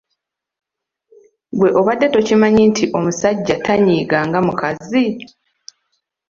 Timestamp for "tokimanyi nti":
2.13-2.83